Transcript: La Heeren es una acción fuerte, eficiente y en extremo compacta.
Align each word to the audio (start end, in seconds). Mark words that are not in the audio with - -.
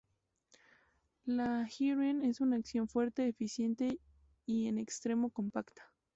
La 1.25 1.67
Heeren 1.67 2.23
es 2.25 2.41
una 2.41 2.55
acción 2.55 2.87
fuerte, 2.87 3.27
eficiente 3.27 3.99
y 4.47 4.65
en 4.65 4.79
extremo 4.79 5.29
compacta. 5.29 5.93